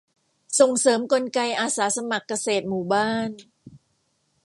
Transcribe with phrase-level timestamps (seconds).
[0.59, 3.29] ส่งเสริมกลไกอาสาสมัครเกษตรหมู่บ้าน